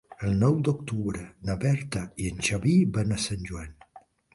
El 0.27 0.31
nou 0.43 0.55
d'octubre 0.67 1.21
na 1.51 1.57
Berta 1.67 2.03
i 2.25 2.33
en 2.33 2.43
Xavi 2.51 2.77
van 2.99 3.19
a 3.19 3.25
Sant 3.29 3.51
Joan. 3.53 3.75